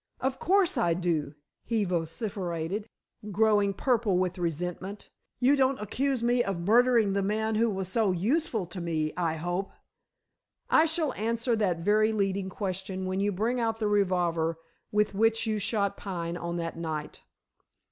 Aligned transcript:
"Of 0.19 0.39
course 0.39 0.79
I 0.79 0.95
do," 0.95 1.35
he 1.63 1.83
vociferated, 1.85 2.89
growing 3.31 3.71
purple 3.75 4.17
with 4.17 4.39
resentment. 4.39 5.11
"You 5.39 5.55
don't 5.55 5.79
accuse 5.79 6.23
me 6.23 6.43
of 6.43 6.59
murdering 6.61 7.13
the 7.13 7.21
man 7.21 7.53
who 7.53 7.69
was 7.69 7.87
so 7.87 8.11
useful 8.11 8.65
to 8.65 8.81
me, 8.81 9.13
I 9.15 9.35
hope?" 9.35 9.69
"I 10.71 10.85
shall 10.85 11.13
answer 11.13 11.55
that 11.55 11.81
very 11.81 12.13
leading 12.13 12.49
question 12.49 13.05
when 13.05 13.19
you 13.19 13.31
bring 13.31 13.59
out 13.59 13.77
the 13.77 13.87
revolver 13.87 14.57
with 14.91 15.13
which 15.13 15.45
you 15.45 15.59
shot 15.59 15.97
Pine 15.97 16.35
on 16.35 16.57
that 16.57 16.75
night." 16.77 17.21